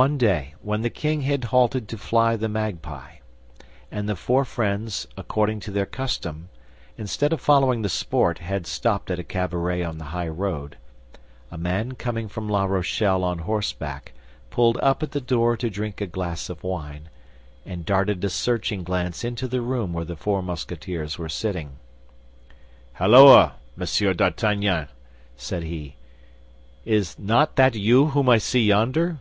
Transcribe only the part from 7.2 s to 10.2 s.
of following the sport had stopped at a cabaret on the